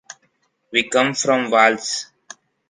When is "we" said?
0.71-0.89